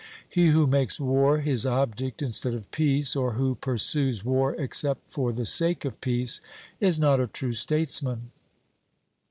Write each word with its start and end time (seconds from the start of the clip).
He 0.27 0.47
who 0.47 0.65
makes 0.65 0.99
war 0.99 1.41
his 1.41 1.63
object 1.63 2.23
instead 2.23 2.55
of 2.55 2.71
peace, 2.71 3.15
or 3.15 3.33
who 3.33 3.53
pursues 3.53 4.25
war 4.25 4.55
except 4.55 5.11
for 5.11 5.31
the 5.31 5.45
sake 5.45 5.85
of 5.85 6.01
peace, 6.01 6.41
is 6.79 6.97
not 6.97 7.19
a 7.19 7.27
true 7.27 7.53
statesman. 7.53 8.31